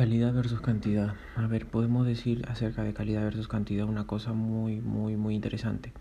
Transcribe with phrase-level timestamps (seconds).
[0.00, 1.14] Calidad versus cantidad.
[1.36, 5.92] A ver, podemos decir acerca de calidad versus cantidad una cosa muy, muy, muy interesante.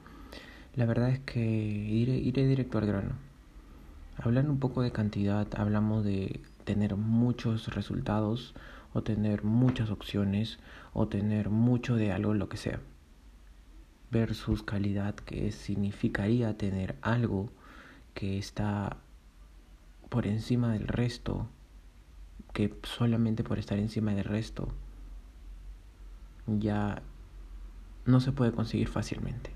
[0.73, 3.11] La verdad es que iré, iré directo al grano.
[4.15, 8.55] Hablando un poco de cantidad, hablamos de tener muchos resultados
[8.93, 10.59] o tener muchas opciones
[10.93, 12.79] o tener mucho de algo, lo que sea.
[14.11, 17.49] Versus calidad, que significaría tener algo
[18.13, 18.95] que está
[20.07, 21.49] por encima del resto
[22.53, 24.67] que solamente por estar encima del resto
[26.47, 27.01] ya
[28.05, 29.51] no se puede conseguir fácilmente.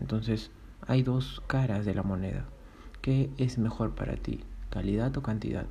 [0.00, 0.50] Entonces,
[0.86, 2.46] hay dos caras de la moneda.
[3.02, 4.40] ¿Qué es mejor para ti?
[4.70, 5.66] ¿Calidad o cantidad?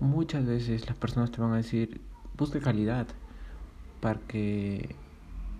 [0.00, 2.00] Muchas veces las personas te van a decir,
[2.36, 3.06] busque calidad,
[4.00, 4.94] para que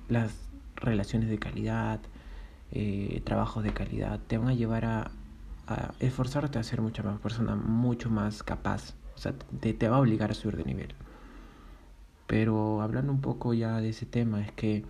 [0.09, 0.33] las
[0.77, 2.01] relaciones de calidad,
[2.71, 5.11] eh, trabajos de calidad, te van a llevar a,
[5.67, 9.97] a esforzarte a ser mucha más persona, mucho más capaz o sea, te, te va
[9.97, 10.95] a obligar a subir de nivel.
[12.27, 14.85] Pero hablando un poco ya de ese tema, es que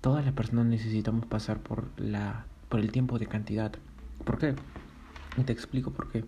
[0.00, 3.72] todas las personas necesitamos pasar por, la, por el tiempo de cantidad.
[4.24, 4.54] ¿Por qué?
[5.44, 6.24] Te explico por qué.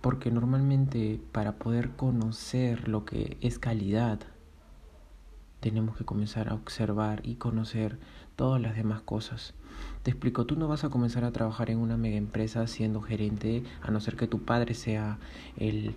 [0.00, 4.20] Porque normalmente para poder conocer lo que es calidad,
[5.60, 7.98] tenemos que comenzar a observar y conocer
[8.36, 9.54] todas las demás cosas.
[10.02, 13.62] Te explico, tú no vas a comenzar a trabajar en una mega empresa siendo gerente,
[13.82, 15.18] a no ser que tu padre sea
[15.56, 15.94] el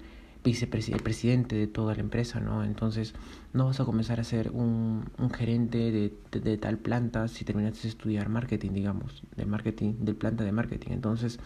[0.47, 2.63] vicepresidente de toda la empresa, ¿no?
[2.63, 3.13] Entonces
[3.53, 7.83] no vas a comenzar a ser un, un gerente de, de, tal planta si terminaste
[7.83, 10.91] de estudiar marketing, digamos, de marketing, de planta de marketing.
[10.91, 11.39] Entonces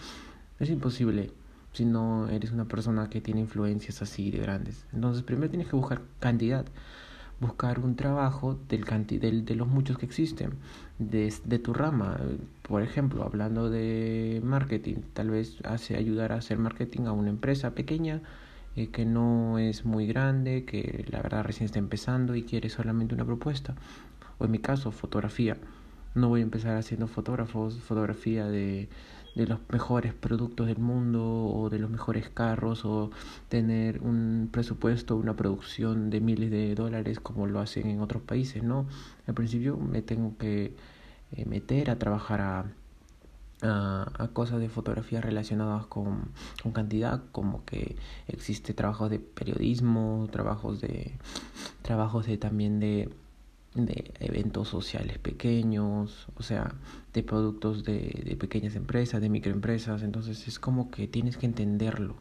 [0.59, 1.31] es imposible
[1.73, 4.85] si no eres una persona que tiene influencias así de grandes.
[4.94, 6.66] Entonces primero tienes que buscar cantidad,
[7.39, 8.85] buscar un trabajo del,
[9.19, 10.52] del de los muchos que existen,
[10.99, 12.19] de, de tu rama.
[12.61, 17.72] Por ejemplo, hablando de marketing, tal vez hace ayudar a hacer marketing a una empresa
[17.72, 18.22] pequeña
[18.75, 23.16] eh, que no es muy grande, que la verdad recién está empezando y quiere solamente
[23.16, 23.75] una propuesta.
[24.38, 25.58] O en mi caso, fotografía.
[26.16, 28.90] No voy a empezar haciendo fotógrafos, fotografía de,
[29.35, 33.12] de los mejores productos del mundo o de los mejores carros o
[33.50, 38.63] tener un presupuesto, una producción de miles de dólares como lo hacen en otros países,
[38.63, 38.88] ¿no?
[39.28, 40.75] Al principio me tengo que
[41.31, 42.66] eh, meter a trabajar a
[43.61, 46.31] a, cosas de fotografía relacionadas con,
[46.63, 47.95] con, cantidad, como que
[48.27, 51.13] existe trabajos de periodismo, trabajos de
[51.81, 53.09] trabajos de también de,
[53.75, 56.73] de eventos sociales pequeños, o sea,
[57.13, 62.16] de productos de, de pequeñas empresas, de microempresas, entonces es como que tienes que entenderlo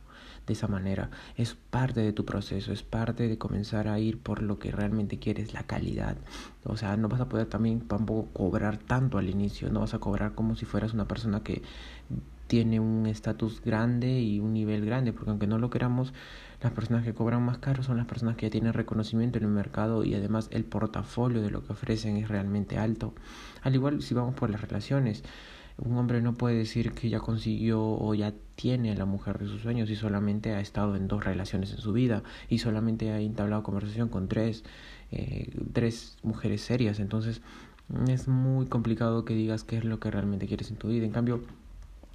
[0.52, 1.10] esa manera.
[1.36, 5.18] Es parte de tu proceso, es parte de comenzar a ir por lo que realmente
[5.18, 6.16] quieres, la calidad.
[6.64, 9.98] O sea, no vas a poder también tampoco cobrar tanto al inicio, no vas a
[9.98, 11.62] cobrar como si fueras una persona que
[12.50, 16.12] tiene un estatus grande y un nivel grande, porque aunque no lo queramos,
[16.60, 19.50] las personas que cobran más caro son las personas que ya tienen reconocimiento en el
[19.50, 23.14] mercado y además el portafolio de lo que ofrecen es realmente alto.
[23.62, 25.22] Al igual si vamos por las relaciones,
[25.84, 29.46] un hombre no puede decir que ya consiguió o ya tiene a la mujer de
[29.46, 33.20] sus sueños y solamente ha estado en dos relaciones en su vida y solamente ha
[33.20, 34.64] entablado conversación con tres,
[35.10, 37.00] eh, tres mujeres serias.
[37.00, 37.40] Entonces
[38.08, 41.06] es muy complicado que digas qué es lo que realmente quieres en tu vida.
[41.06, 41.42] En cambio,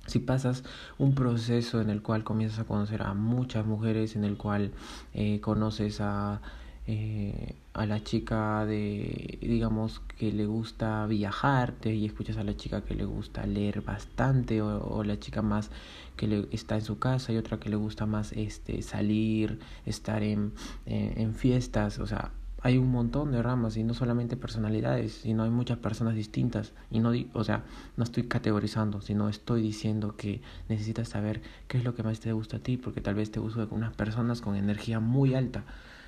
[0.06, 0.64] si pasas
[0.98, 4.72] un proceso en el cual comienzas a conocer a muchas mujeres, en el cual
[5.14, 6.42] eh, conoces a
[6.86, 12.86] eh, a la chica de, digamos, que le gusta viajar, y escuchas a la chica
[12.86, 15.72] que le gusta leer bastante, o, la chica más
[16.16, 20.24] que le está en su casa, y otra que le gusta más este salir, estar
[20.24, 20.54] en,
[20.86, 22.32] en, fiestas, o sea,
[22.62, 26.74] hay un montón de ramas y no solamente personalidades, sino hay muchas personas distintas.
[26.90, 27.64] Y no, o sea,
[27.96, 32.32] no estoy categorizando, sino estoy diciendo que necesitas saber qué es lo que más te
[32.32, 35.64] gusta a ti, porque tal vez te gustan unas personas con energía muy alta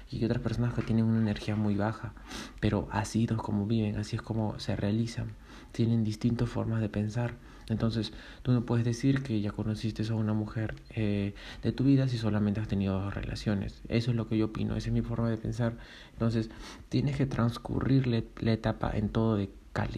[0.09, 2.13] y otras personas que tienen una energía muy baja,
[2.59, 5.28] pero así es como viven, así es como se realizan,
[5.72, 7.35] tienen distintas formas de pensar.
[7.69, 8.13] Entonces,
[8.44, 12.18] tú no puedes decir que ya conociste a una mujer eh, de tu vida si
[12.18, 13.81] solamente has tenido dos relaciones.
[13.90, 15.74] Eso es lo que yo opino, esa es mi forma de pensar.
[16.13, 16.50] Entonces,
[16.88, 19.50] tienes que transcurrir la etapa en todo de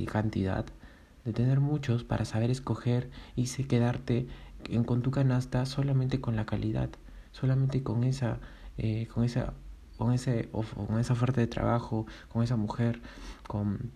[0.05, 0.65] cantidad,
[1.25, 4.27] de tener muchos para saber escoger y se quedarte
[4.65, 6.89] en, con tu canasta solamente con la calidad,
[7.31, 8.39] solamente con esa,
[8.77, 9.53] eh, con esa
[9.99, 13.01] con, ese, con esa oferta de trabajo, con esa mujer,
[13.45, 13.91] con,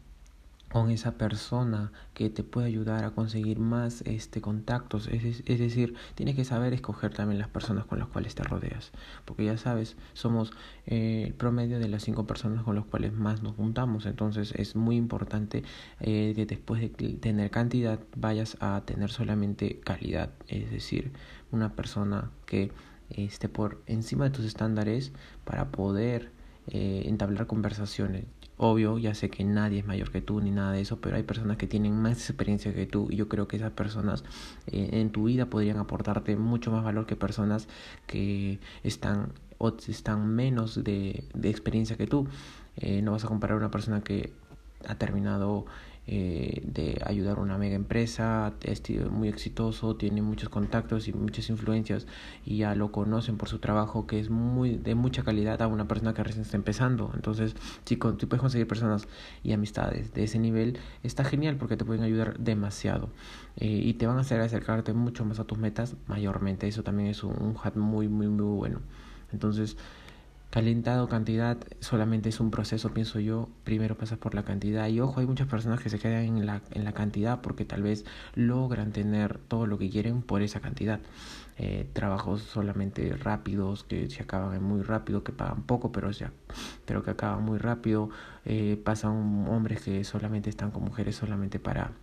[0.69, 5.07] con esa persona que te puede ayudar a conseguir más este contactos.
[5.07, 8.91] Es, es decir tienes que saber escoger también las personas con las cuales te rodeas.
[9.23, 10.51] Porque ya sabes somos
[10.85, 14.05] eh, el promedio de las cinco personas con las cuales más nos juntamos.
[14.05, 15.63] Entonces es muy importante
[16.01, 20.31] eh, que después de tener cantidad vayas a tener solamente calidad.
[20.49, 21.13] Es decir
[21.49, 22.71] una persona que
[23.09, 25.11] esté por encima de tus estándares
[25.45, 26.31] para poder
[26.67, 28.25] eh, entablar conversaciones.
[28.57, 31.23] Obvio, ya sé que nadie es mayor que tú ni nada de eso, pero hay
[31.23, 34.23] personas que tienen más experiencia que tú y yo creo que esas personas
[34.67, 37.67] eh, en tu vida podrían aportarte mucho más valor que personas
[38.05, 42.27] que están o están menos de, de experiencia que tú.
[42.77, 44.33] Eh, no vas a comparar a una persona que
[44.87, 45.65] ha terminado
[46.05, 51.49] eh, de ayudar a una mega empresa, es muy exitoso, tiene muchos contactos y muchas
[51.49, 52.07] influencias
[52.45, 55.87] y ya lo conocen por su trabajo que es muy de mucha calidad a una
[55.87, 57.11] persona que recién está empezando.
[57.15, 57.55] Entonces,
[57.85, 59.07] si, tú puedes conseguir personas
[59.43, 63.09] y amistades de ese nivel, está genial porque te pueden ayudar demasiado
[63.55, 66.67] eh, y te van a hacer acercarte mucho más a tus metas mayormente.
[66.67, 68.81] Eso también es un, un hat muy, muy, muy bueno.
[69.31, 69.77] Entonces,
[70.53, 73.49] Calentado, cantidad, solamente es un proceso, pienso yo.
[73.63, 74.87] Primero pasas por la cantidad.
[74.87, 77.81] Y ojo, hay muchas personas que se quedan en la, en la cantidad porque tal
[77.81, 78.05] vez
[78.35, 80.99] logran tener todo lo que quieren por esa cantidad.
[81.57, 86.31] Eh, trabajos solamente rápidos, que se acaban muy rápido, que pagan poco, pero, ya,
[86.85, 88.11] pero que acaban muy rápido.
[88.45, 91.93] Eh, pasan hombres que solamente están con mujeres solamente para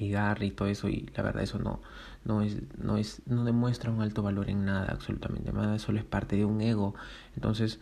[0.00, 1.80] ligar y todo eso y la verdad eso no
[2.24, 6.04] no es no es no demuestra un alto valor en nada absolutamente nada solo es
[6.04, 6.94] parte de un ego.
[7.34, 7.80] Entonces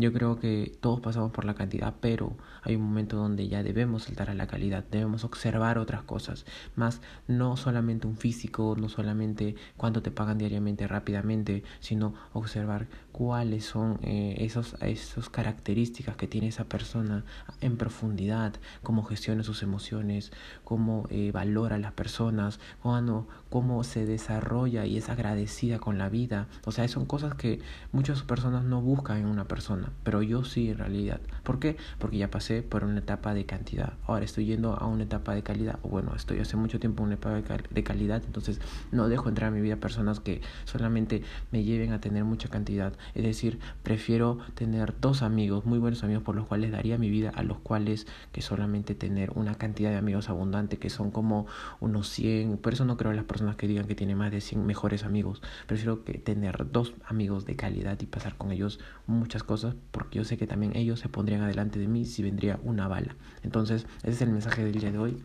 [0.00, 4.04] yo creo que todos pasamos por la cantidad, pero hay un momento donde ya debemos
[4.04, 6.44] saltar a la calidad, debemos observar otras cosas,
[6.76, 13.64] más no solamente un físico, no solamente cuánto te pagan diariamente rápidamente, sino observar cuáles
[13.64, 17.24] son eh, esos, esos características que tiene esa persona
[17.60, 20.32] en profundidad, cómo gestiona sus emociones,
[20.64, 26.08] cómo eh, valora a las personas, cuando, cómo se desarrolla y es agradecida con la
[26.08, 26.46] vida.
[26.64, 27.60] O sea, son cosas que
[27.92, 31.20] muchas personas no buscan en una persona, pero yo sí en realidad.
[31.42, 31.76] ¿Por qué?
[31.98, 33.94] Porque ya pasé por una etapa de cantidad.
[34.06, 35.78] Ahora estoy yendo a una etapa de calidad.
[35.82, 38.60] O bueno, estoy hace mucho tiempo en una etapa de calidad, entonces
[38.92, 42.92] no dejo entrar a mi vida personas que solamente me lleven a tener mucha cantidad.
[43.14, 47.30] Es decir, prefiero tener dos amigos, muy buenos amigos por los cuales daría mi vida
[47.34, 51.46] a los cuales que solamente tener una cantidad de amigos abundante que son como
[51.80, 52.58] unos 100.
[52.58, 55.04] Por eso no creo en las personas que digan que tienen más de 100 mejores
[55.04, 55.42] amigos.
[55.66, 59.42] Prefiero que tener dos amigos de calidad y pasar con ellos muchas
[59.90, 63.16] porque yo sé que también ellos se pondrían adelante de mí si vendría una bala.
[63.42, 65.22] Entonces, ese es el mensaje del día de hoy.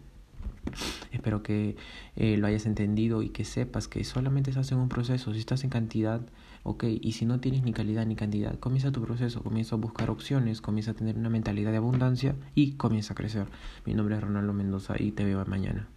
[1.11, 1.75] Espero que
[2.15, 5.33] eh, lo hayas entendido y que sepas que solamente estás en un proceso.
[5.33, 6.21] Si estás en cantidad,
[6.63, 6.85] ok.
[7.01, 10.61] Y si no tienes ni calidad ni cantidad, comienza tu proceso, comienza a buscar opciones,
[10.61, 13.47] comienza a tener una mentalidad de abundancia y comienza a crecer.
[13.85, 15.87] Mi nombre es Ronaldo Mendoza y te veo mañana.